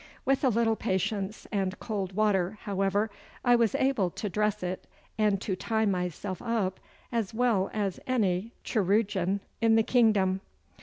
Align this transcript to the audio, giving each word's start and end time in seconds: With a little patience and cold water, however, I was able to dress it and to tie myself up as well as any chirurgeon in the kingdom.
With 0.25 0.43
a 0.43 0.49
little 0.49 0.75
patience 0.75 1.45
and 1.51 1.77
cold 1.79 2.13
water, 2.13 2.57
however, 2.63 3.11
I 3.45 3.55
was 3.55 3.75
able 3.75 4.09
to 4.09 4.29
dress 4.29 4.63
it 4.63 4.87
and 5.19 5.39
to 5.41 5.55
tie 5.55 5.85
myself 5.85 6.41
up 6.41 6.79
as 7.11 7.35
well 7.35 7.69
as 7.71 7.99
any 8.07 8.51
chirurgeon 8.63 9.41
in 9.61 9.75
the 9.75 9.83
kingdom. 9.83 10.41